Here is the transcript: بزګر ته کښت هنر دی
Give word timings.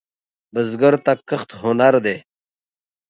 بزګر 0.53 0.95
ته 1.05 1.13
کښت 1.29 1.49
هنر 1.61 1.95
دی 2.05 2.17